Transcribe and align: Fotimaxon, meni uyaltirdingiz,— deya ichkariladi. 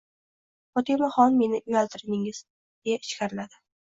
Fotimaxon, 0.77 1.37
meni 1.41 1.59
uyaltirdingiz,— 1.71 2.39
deya 2.87 2.99
ichkariladi. 3.09 3.61